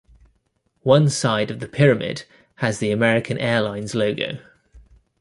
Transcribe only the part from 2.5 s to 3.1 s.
has the